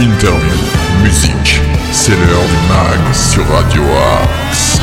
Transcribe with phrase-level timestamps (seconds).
[0.00, 0.54] interview,
[1.02, 1.60] musique.
[1.90, 3.82] C'est l'heure du mag sur Radio
[4.22, 4.78] Axe.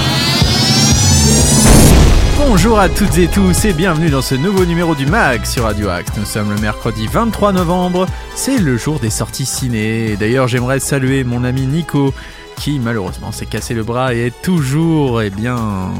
[2.37, 5.89] Bonjour à toutes et tous et bienvenue dans ce nouveau numéro du MAG sur Radio
[5.89, 6.11] Axe.
[6.17, 10.17] Nous sommes le mercredi 23 novembre, c'est le jour des sorties ciné.
[10.17, 12.13] D'ailleurs j'aimerais saluer mon ami Nico
[12.57, 15.93] qui malheureusement s'est cassé le bras et est toujours eh bien,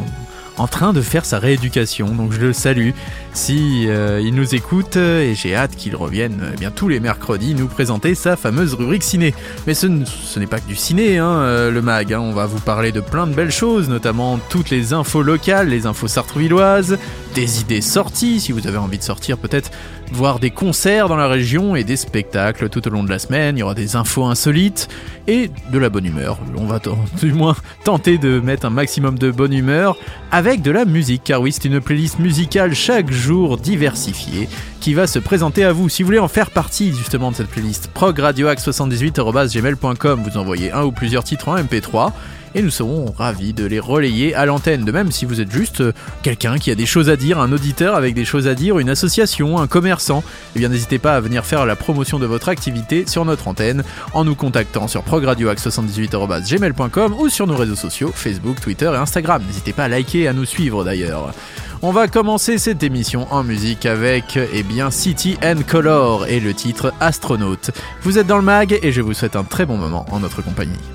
[0.58, 2.08] en train de faire sa rééducation.
[2.08, 2.91] Donc je le salue
[3.34, 7.54] si euh, il nous écoute et j'ai hâte qu'il revienne eh bien tous les mercredis
[7.54, 9.34] nous présenter sa fameuse rubrique ciné.
[9.68, 12.14] Mais ce, n'est pas que du ciné, hein, euh, le mag.
[12.14, 12.20] Hein.
[12.20, 15.86] On va vous parler de plein de belles choses, notamment toutes les infos locales, les
[15.86, 16.98] infos sartrouvilloises,
[17.35, 19.70] des idées sorties si vous avez envie de sortir peut-être
[20.13, 23.58] voir des concerts dans la région et des spectacles tout au long de la semaine.
[23.58, 24.88] Il y aura des infos insolites
[25.27, 26.39] et de la bonne humeur.
[26.58, 26.80] On va
[27.21, 29.98] du moins tenter de mettre un maximum de bonne humeur
[30.31, 34.47] avec de la musique, car oui, c'est une playlist musicale chaque jour diversifiée
[34.80, 35.89] qui va se présenter à vous.
[35.89, 40.94] Si vous voulez en faire partie justement de cette playlist, progradioax78.gmail.com, vous envoyez un ou
[40.94, 42.14] plusieurs titres en MP3
[42.56, 44.86] et nous serons ravis de les relayer à l'antenne.
[44.86, 45.92] De même, si vous êtes juste euh,
[46.23, 48.89] quelqu'un qui a des choses à dire, un auditeur avec des choses à dire, une
[48.89, 50.23] association, un commerçant,
[50.56, 53.83] eh n'hésitez pas à venir faire la promotion de votre activité sur notre antenne
[54.14, 59.44] en nous contactant sur progradioax78.gmail.com ou sur nos réseaux sociaux Facebook, Twitter et Instagram.
[59.45, 61.33] N'hésitez pas à liker et à nous suivre d'ailleurs.
[61.81, 66.53] On va commencer cette émission en musique avec eh bien City and Color et le
[66.53, 67.72] titre Astronaute.
[68.02, 70.42] Vous êtes dans le mag et je vous souhaite un très bon moment en notre
[70.42, 70.95] compagnie.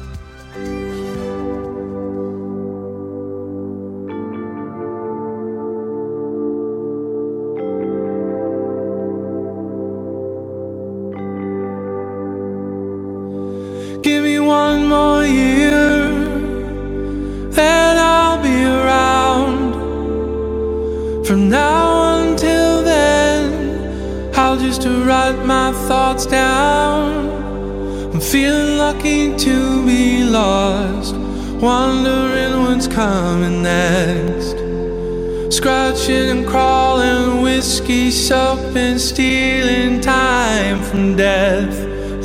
[41.20, 41.76] Death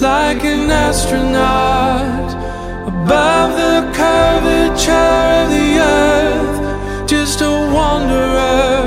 [0.02, 2.32] like an astronaut
[2.88, 5.70] above the curvature of the
[6.00, 6.58] earth,
[7.06, 8.86] just a wanderer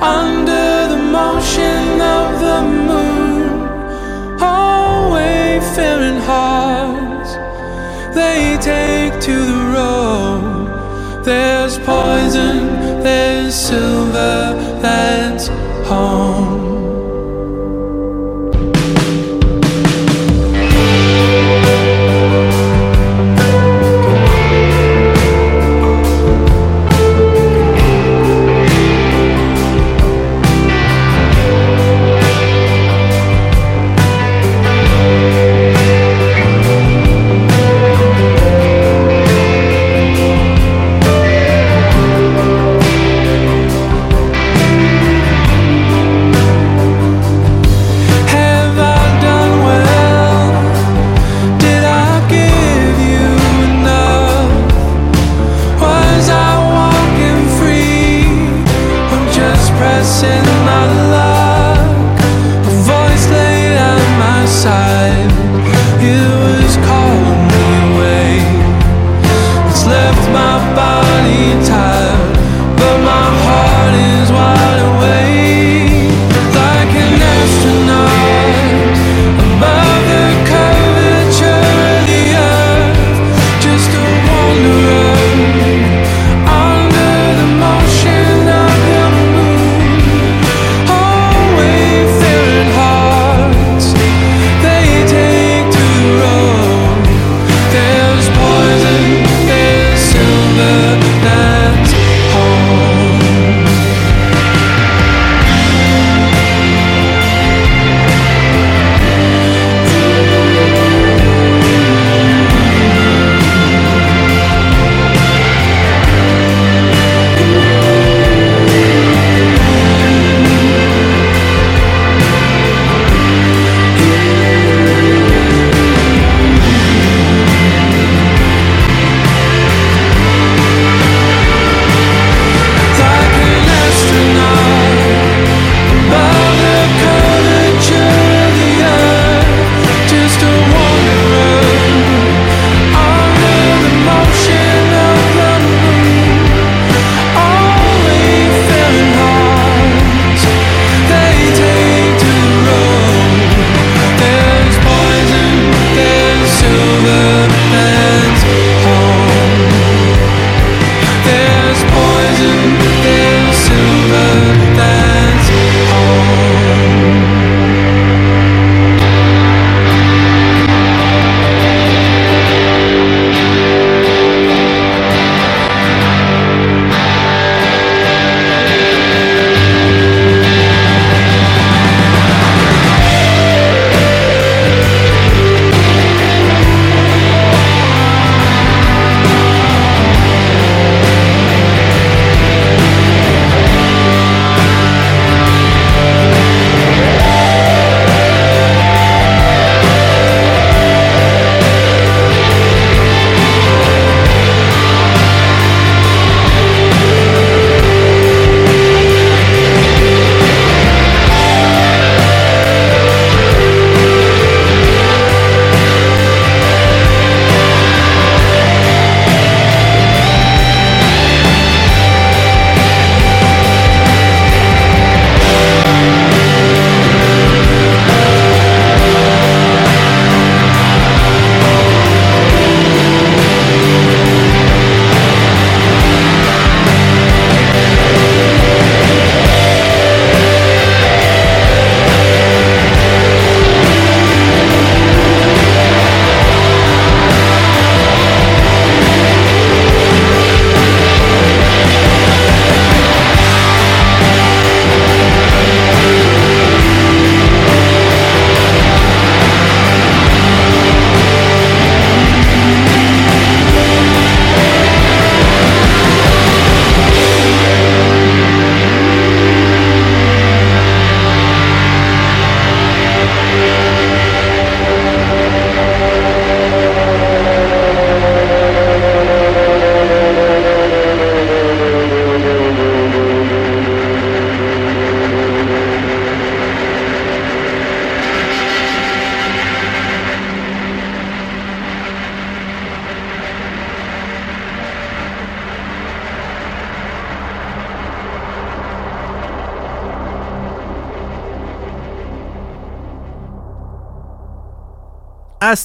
[0.00, 1.84] under the motion
[2.16, 3.68] of the moon.
[4.40, 6.03] Oh, wayfaring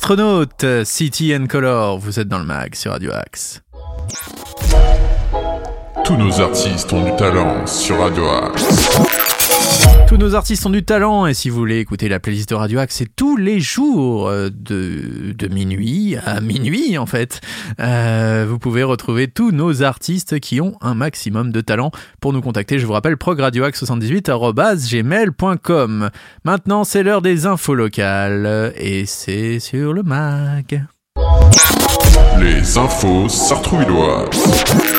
[0.09, 3.61] Astronaute, City and Color, vous êtes dans le mag sur Radio Axe.
[6.03, 9.28] Tous nos artistes ont du talent sur Radio Axe.
[10.09, 12.79] Tous nos artistes ont du talent et si vous voulez écouter la playlist de Radio
[12.79, 17.41] Axe, c'est tous les jours euh, de, minuit à minuit en fait.
[17.79, 21.91] Euh, vous pouvez retrouver tous nos artistes qui ont un maximum de talent.
[22.21, 26.09] Pour nous contacter, je vous rappelle progradioaxe78.gmail.com.
[26.43, 30.85] Maintenant, c'est l'heure des infos locales et c'est sur le mag.
[32.39, 34.98] Les infos sartrouvilloises.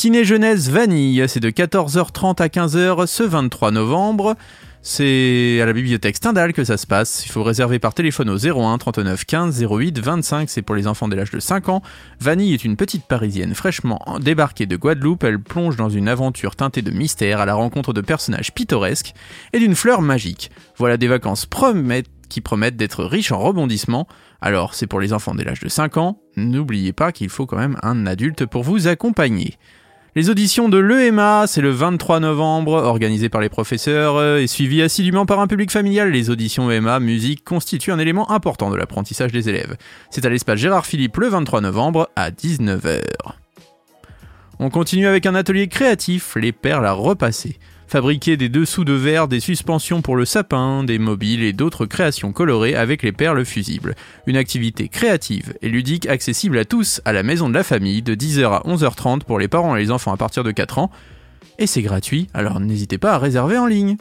[0.00, 4.34] Ciné Jeunesse Vanille, c'est de 14h30 à 15h ce 23 novembre.
[4.80, 7.26] C'est à la bibliothèque Stendhal que ça se passe.
[7.26, 10.48] Il faut réserver par téléphone au 01 39 15 08 25.
[10.48, 11.82] C'est pour les enfants dès l'âge de 5 ans.
[12.18, 15.22] Vanille est une petite parisienne fraîchement débarquée de Guadeloupe.
[15.22, 19.12] Elle plonge dans une aventure teintée de mystère à la rencontre de personnages pittoresques
[19.52, 20.50] et d'une fleur magique.
[20.78, 21.46] Voilà des vacances
[22.30, 24.08] qui promettent d'être riches en rebondissements.
[24.40, 26.22] Alors, c'est pour les enfants dès l'âge de 5 ans.
[26.36, 29.58] N'oubliez pas qu'il faut quand même un adulte pour vous accompagner.
[30.16, 34.82] Les auditions de l'EMA, c'est le 23 novembre, organisé par les professeurs euh, et suivi
[34.82, 36.10] assidûment par un public familial.
[36.10, 39.76] Les auditions EMA musique constituent un élément important de l'apprentissage des élèves.
[40.10, 43.02] C'est à l'espace Gérard Philippe le 23 novembre à 19h.
[44.58, 49.26] On continue avec un atelier créatif, les perles à repasser fabriquer des dessous de verre,
[49.26, 53.96] des suspensions pour le sapin, des mobiles et d'autres créations colorées avec les perles fusibles.
[54.28, 58.14] Une activité créative et ludique accessible à tous à la maison de la famille de
[58.14, 60.90] 10h à 11h30 pour les parents et les enfants à partir de 4 ans.
[61.58, 63.96] Et c'est gratuit, alors n'hésitez pas à réserver en ligne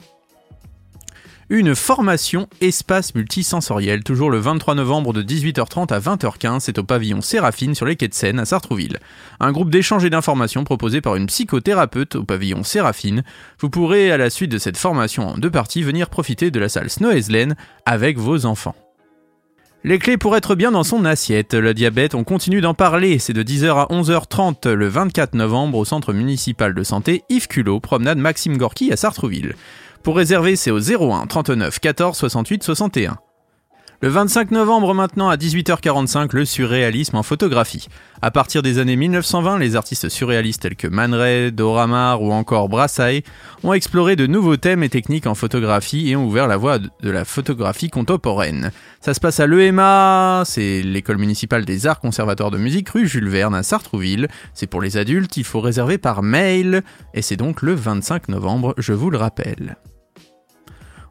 [1.50, 7.22] une formation espace multisensoriel, toujours le 23 novembre de 18h30 à 20h15, c'est au pavillon
[7.22, 9.00] Séraphine sur les quais de Seine à Sartrouville.
[9.39, 13.24] Un groupe d'échange et d'informations proposé par une psychothérapeute au pavillon Séraphine.
[13.60, 16.70] Vous pourrez, à la suite de cette formation en deux parties, venir profiter de la
[16.70, 17.10] salle Snow
[17.86, 18.75] avec vos enfants.
[19.84, 21.53] Les clés pour être bien dans son assiette.
[21.53, 23.18] Le diabète, on continue d'en parler.
[23.18, 27.79] C'est de 10h à 11h30 le 24 novembre au centre municipal de santé Yves Culot,
[27.79, 29.56] promenade Maxime Gorky à Sartrouville.
[30.03, 33.18] Pour réserver, c'est au 01 39 14 68 61.
[34.01, 37.89] Le 25 novembre maintenant à 18h45, le surréalisme en photographie.
[38.22, 42.70] À partir des années 1920, les artistes surréalistes tels que Man Ray, Doramar ou encore
[42.70, 43.24] Brassailles
[43.62, 47.10] ont exploré de nouveaux thèmes et techniques en photographie et ont ouvert la voie de
[47.10, 48.72] la photographie contemporaine.
[49.01, 53.27] Ça se passe à l'EMA, c'est l'école municipale des arts conservateurs de musique rue Jules
[53.27, 54.29] Verne à Sartrouville.
[54.53, 58.75] C'est pour les adultes, il faut réserver par mail et c'est donc le 25 novembre,
[58.77, 59.75] je vous le rappelle.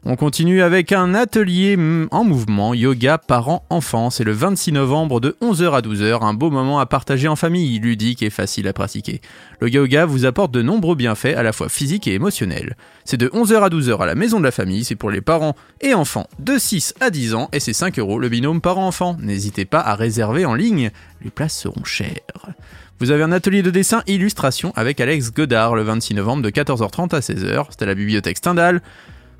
[0.05, 1.77] On continue avec un atelier
[2.11, 4.09] en mouvement yoga parents-enfants.
[4.09, 7.79] C'est le 26 novembre de 11h à 12h, un beau moment à partager en famille,
[7.79, 9.19] ludique et facile à pratiquer.
[9.59, 12.77] Le yoga vous apporte de nombreux bienfaits à la fois physiques et émotionnels.
[13.03, 15.55] C'est de 11h à 12h à la maison de la famille, c'est pour les parents
[15.81, 19.17] et enfants de 6 à 10 ans et c'est 5 euros le binôme parents-enfants.
[19.19, 20.91] N'hésitez pas à réserver en ligne,
[21.21, 22.53] les places seront chères.
[22.99, 27.13] Vous avez un atelier de dessin illustration avec Alex Godard le 26 novembre de 14h30
[27.13, 27.65] à 16h.
[27.69, 28.81] C'est à la bibliothèque Stendhal.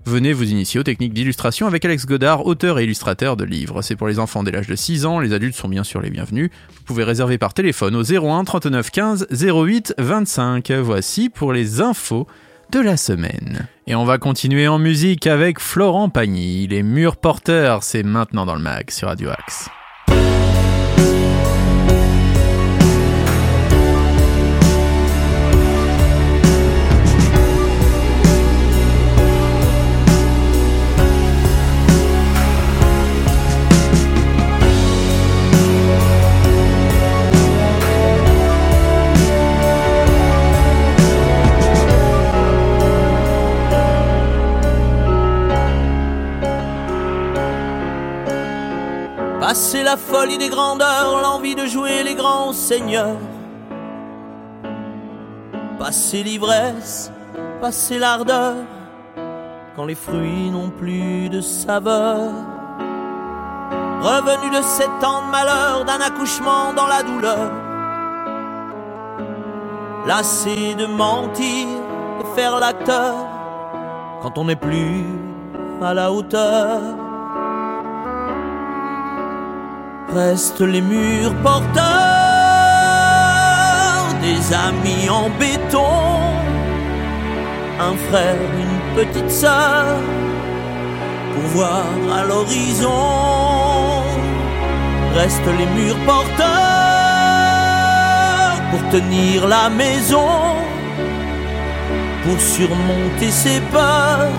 [0.05, 3.81] Venez vous initier aux techniques d'illustration avec Alex Godard, auteur et illustrateur de livres.
[3.81, 6.09] C'est pour les enfants dès l'âge de 6 ans, les adultes sont bien sûr les
[6.09, 6.49] bienvenus.
[6.69, 10.71] Vous pouvez réserver par téléphone au 01 39 15 08 25.
[10.71, 12.27] Voici pour les infos
[12.71, 13.67] de la semaine.
[13.87, 18.55] Et on va continuer en musique avec Florent Pagny, les murs porteurs, c'est maintenant dans
[18.55, 19.69] le mag sur Radio Axe.
[49.49, 53.17] Passer la folie des grandeurs, l'envie de jouer les grands seigneurs.
[55.79, 57.11] Passer l'ivresse,
[57.59, 58.57] passer l'ardeur,
[59.75, 62.31] quand les fruits n'ont plus de saveur.
[64.01, 67.51] Revenu de sept ans de malheur, d'un accouchement dans la douleur.
[70.05, 71.65] Lassé de mentir,
[72.19, 73.15] de faire l'acteur,
[74.21, 75.05] quand on n'est plus
[75.81, 77.08] à la hauteur.
[80.13, 81.79] Restent les murs porteurs
[84.21, 85.85] des amis en béton,
[87.79, 89.97] un frère, une petite sœur,
[91.33, 91.85] pour voir
[92.17, 94.03] à l'horizon.
[95.15, 96.49] Restent les murs porteurs
[98.71, 100.55] pour tenir la maison,
[102.23, 104.31] pour surmonter ses peurs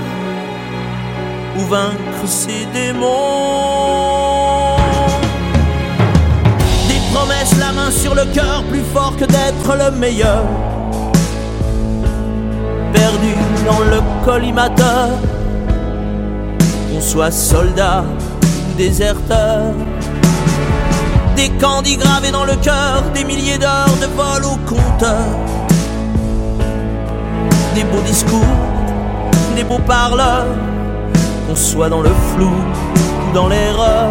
[1.57, 4.10] ou vaincre ses démons.
[7.91, 10.45] Sur le cœur, plus fort que d'être le meilleur.
[12.93, 13.35] Perdu
[13.67, 15.09] dans le collimateur,
[16.93, 19.75] qu'on soit soldat ou déserteur.
[21.37, 25.27] Des candis gravés dans le cœur, des milliers d'heures de vol au compteur.
[27.75, 28.57] Des beaux discours,
[29.57, 30.47] des beaux parleurs,
[31.47, 34.11] qu'on soit dans le flou ou dans l'erreur.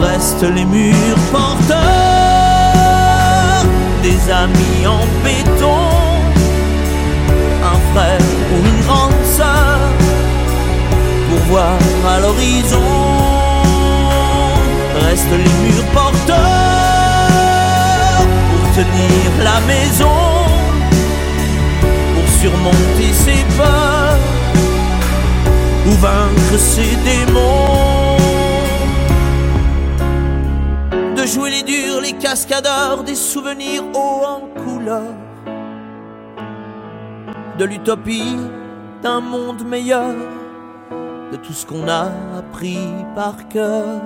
[0.00, 1.78] Restent les murs porteurs,
[4.02, 5.90] des amis en béton,
[7.62, 8.20] un frère
[8.52, 9.78] ou une grande sœur,
[11.28, 11.78] pour voir
[12.08, 12.90] à l'horizon.
[15.06, 16.40] Restent les murs porteurs
[18.50, 20.20] pour tenir la maison,
[22.14, 24.18] pour surmonter ses peurs
[25.86, 27.99] ou vaincre ses démons.
[32.00, 35.14] Les cascadeurs, des souvenirs hauts en couleur.
[37.58, 38.36] De l'utopie
[39.02, 40.14] d'un monde meilleur,
[41.32, 44.00] de tout ce qu'on a appris par cœur.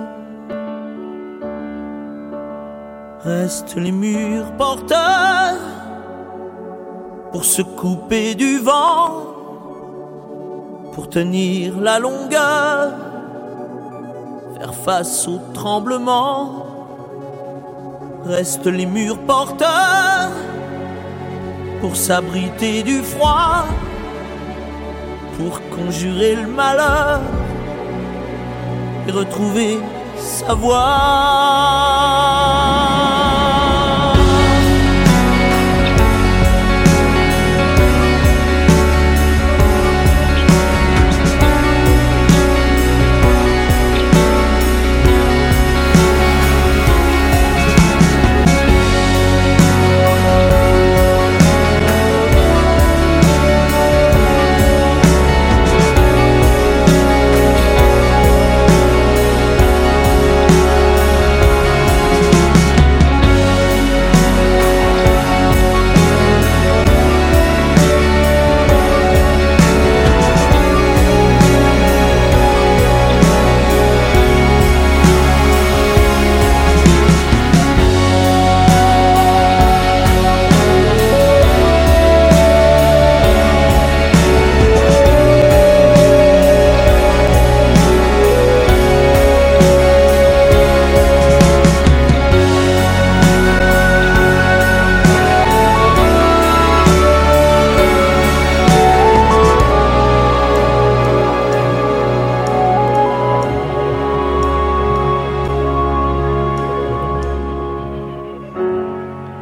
[3.23, 5.57] Restent les murs porteurs
[7.31, 9.23] pour se couper du vent,
[10.93, 12.93] pour tenir la longueur,
[14.57, 16.64] faire face au tremblement.
[18.25, 20.31] Restent les murs porteurs
[21.79, 23.65] pour s'abriter du froid,
[25.37, 27.21] pour conjurer le malheur
[29.07, 29.77] et retrouver
[30.17, 31.85] sa voix.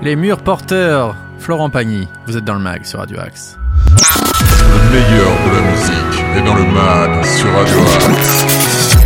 [0.03, 3.57] Les murs porteurs, Florent Pagny, vous êtes dans le mag sur Radio Axe.
[3.88, 7.77] Le meilleur de la musique est dans le mag sur Radio
[8.10, 8.45] Axe.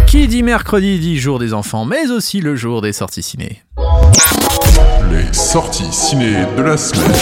[0.07, 3.61] Qui dit mercredi dit jour des enfants, mais aussi le jour des sorties ciné.
[5.11, 7.13] Les sorties ciné de la semaine.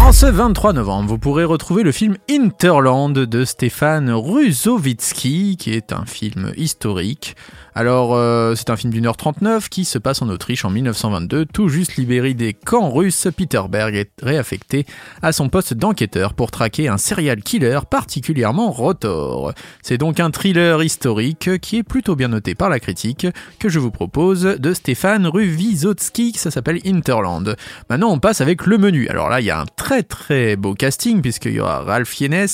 [0.00, 5.92] En ce 23 novembre, vous pourrez retrouver le film Interland de Stéphane Rusovitsky, qui est
[5.92, 7.34] un film historique.
[7.78, 11.46] Alors, euh, c'est un film d'une heure 39 qui se passe en Autriche en 1922.
[11.46, 14.84] Tout juste libéré des camps russes, Peter Berg est réaffecté
[15.22, 19.52] à son poste d'enquêteur pour traquer un serial killer particulièrement rotor.
[19.80, 23.28] C'est donc un thriller historique qui est plutôt bien noté par la critique
[23.60, 27.54] que je vous propose de Stéphane Ruvizotsky, ça s'appelle Interland.
[27.88, 29.06] Maintenant, on passe avec le menu.
[29.06, 32.48] Alors là, il y a un très très beau casting puisqu'il y aura Ralph Fiennes,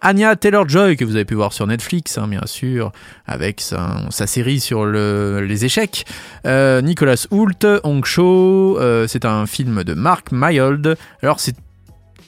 [0.00, 2.92] Anya Taylor-Joy que vous avez pu voir sur Netflix, hein, bien sûr,
[3.26, 6.04] avec sa, sa série sur le- les échecs.
[6.46, 10.96] Euh, Nicolas Hoult, Hong Cho, euh, c'est un film de Mark Mayold.
[11.22, 11.56] Alors c'est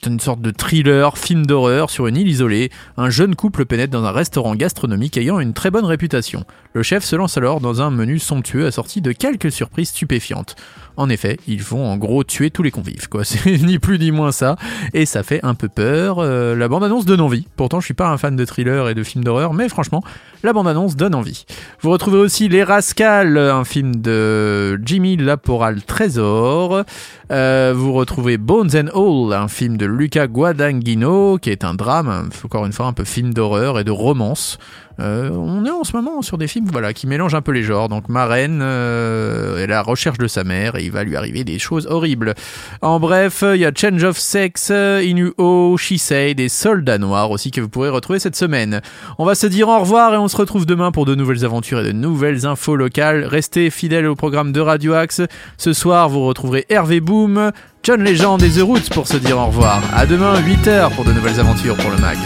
[0.04, 2.70] une sorte de thriller, film d'horreur sur une île isolée.
[2.96, 6.44] Un jeune couple pénètre dans un restaurant gastronomique ayant une très bonne réputation.
[6.72, 10.56] Le chef se lance alors dans un menu somptueux assorti de quelques surprises stupéfiantes.
[10.96, 13.24] En effet, ils vont en gros tuer tous les convives, quoi.
[13.32, 14.56] C'est ni plus ni moins ça,
[14.94, 16.18] et ça fait un peu peur.
[16.18, 17.46] Euh, la bande-annonce donne envie.
[17.56, 20.02] Pourtant, je suis pas un fan de thriller et de films d'horreur, mais franchement,
[20.42, 21.44] la bande-annonce donne envie.
[21.80, 26.84] Vous retrouvez aussi Les Rascals, un film de Jimmy Laporal Trésor.
[27.30, 32.28] Euh, vous retrouvez Bones and All, un film de Luca Guadagnino, qui est un drame,
[32.44, 34.58] encore une fois un peu film d'horreur et de romance.
[35.00, 37.62] Euh, on est en ce moment sur des films voilà, qui mélangent un peu les
[37.62, 37.88] genres.
[37.88, 41.58] Donc Marraine euh, est la recherche de sa mère et il va lui arriver des
[41.58, 42.34] choses horribles.
[42.80, 47.50] En bref, il y a Change of Sex, Inuo, She Say, des soldats noirs aussi
[47.50, 48.80] que vous pourrez retrouver cette semaine.
[49.18, 51.80] On va se dire au revoir et on se retrouve demain pour de nouvelles aventures
[51.80, 53.24] et de nouvelles infos locales.
[53.24, 55.22] Restez fidèles au programme de Radio Axe.
[55.56, 57.50] Ce soir, vous retrouverez Hervé Boom,
[57.82, 59.82] John Legend et The Roots pour se dire au revoir.
[59.94, 62.18] À demain, 8h pour de nouvelles aventures pour le MAG.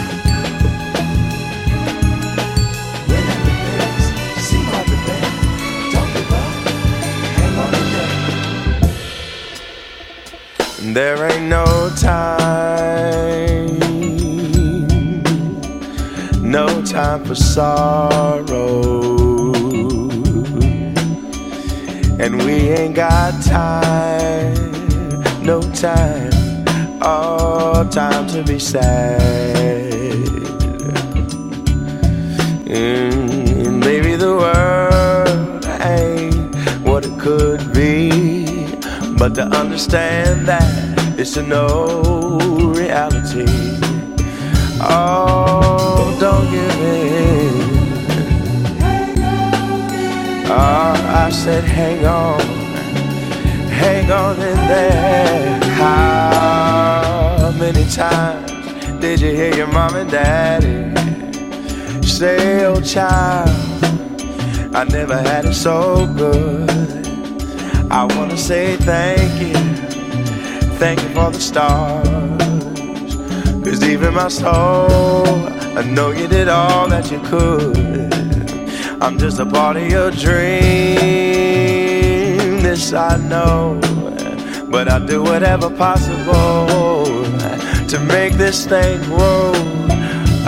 [10.93, 13.77] There ain't no time,
[16.41, 18.73] no time for sorrow,
[22.19, 24.71] and we ain't got time,
[25.43, 26.31] no time,
[27.01, 29.97] all time to be sad.
[32.65, 33.06] Mm,
[39.17, 42.39] But to understand that is to know
[42.75, 43.45] reality.
[44.79, 47.67] Oh, don't give in.
[50.49, 50.93] Oh,
[51.25, 52.39] I said, hang on,
[53.69, 55.59] hang on in there.
[55.73, 58.51] How many times
[59.01, 60.93] did you hear your mom and daddy
[62.05, 63.49] say, oh, child,
[64.75, 67.06] I never had it so good?
[67.89, 69.55] I wanna say thank you,
[70.77, 72.07] thank you for the stars.
[73.63, 75.27] Cause in my soul,
[75.77, 77.77] I know you did all that you could.
[79.01, 80.57] I'm just a part of your dream,
[82.61, 83.79] this I know.
[84.69, 87.05] But I'll do whatever possible
[87.87, 89.53] to make this thing grow.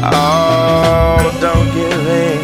[0.02, 2.39] Oh, don't give in.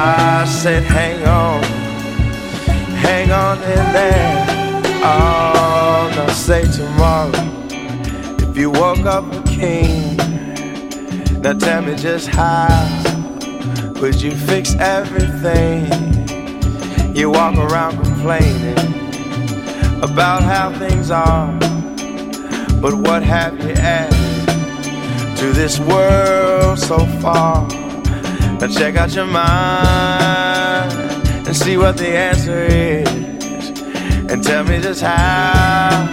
[0.00, 1.60] I said, hang on,
[3.02, 4.46] hang on in there.
[5.02, 7.32] Oh, now say tomorrow,
[8.48, 10.16] if you woke up a king,
[11.42, 12.68] now tell me just how
[14.00, 15.86] would you fix everything?
[17.12, 18.78] You walk around complaining
[20.00, 21.52] about how things are,
[22.80, 27.68] but what have you added to this world so far?
[28.60, 30.92] Now check out your mind
[31.46, 33.08] and see what the answer is.
[34.30, 36.06] And tell me just how,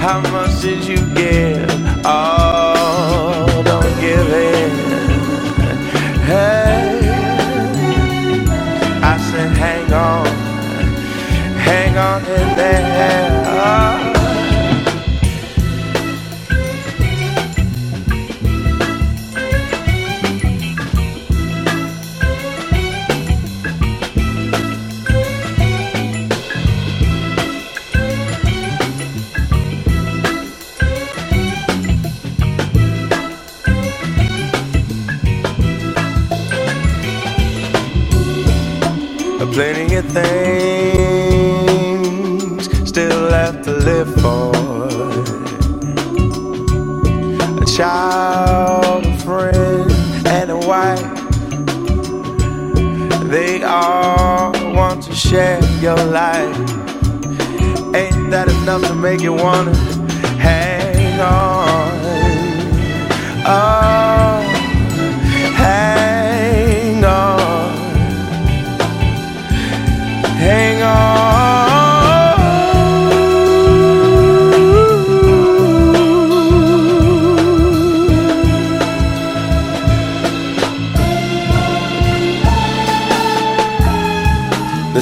[0.00, 1.70] how much did you give?
[2.04, 4.70] Oh, don't give in.
[6.26, 6.59] Hey,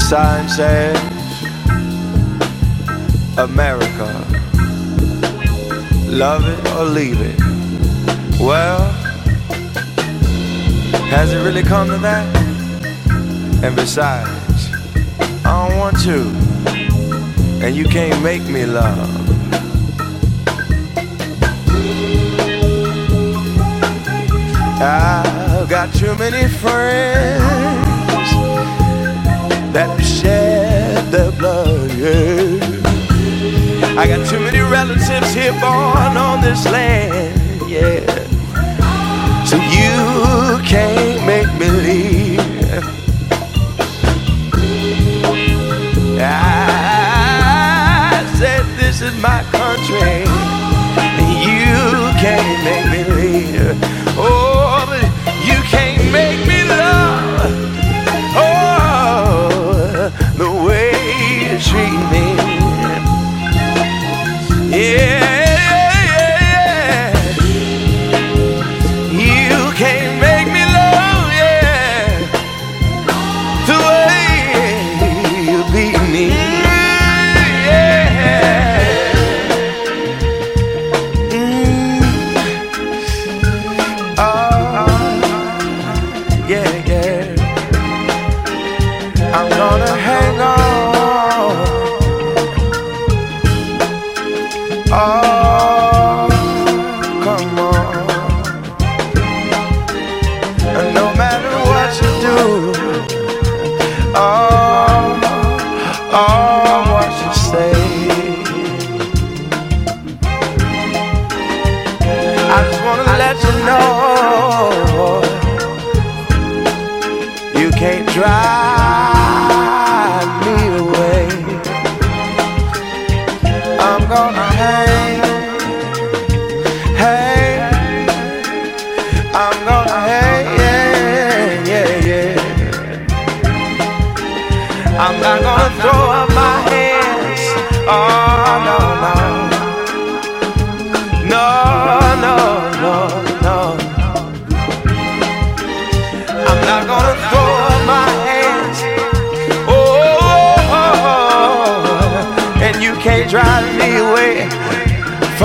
[0.09, 0.97] sign says
[3.37, 4.09] America,
[6.07, 7.38] love it or leave it.
[8.40, 8.90] Well,
[11.11, 12.27] has it really come to that?
[13.62, 14.71] And besides,
[15.44, 16.21] I don't want to,
[17.62, 19.11] and you can't make me love.
[24.81, 27.88] I've got too many friends
[33.99, 38.07] I got too many relatives here born on this land, yeah.
[39.44, 42.38] So you can't make me leave.
[46.21, 50.28] I said this is my country.
[118.19, 119.18] try.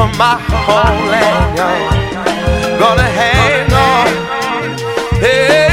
[0.04, 0.36] for my
[0.68, 1.58] homeland.
[1.58, 2.80] Y'all.
[2.80, 4.08] Gonna hang on.
[5.22, 5.72] Yeah,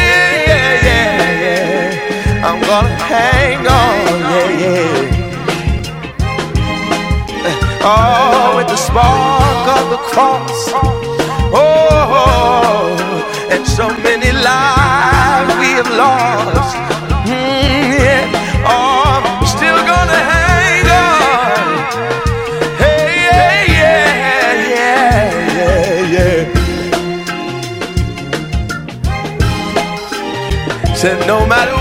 [0.48, 2.46] yeah, yeah, yeah.
[2.46, 3.98] I'm gonna hang on.
[4.32, 5.08] Yeah, yeah.
[7.82, 10.89] Oh, with the spark of the cross
[31.00, 31.79] Said no matter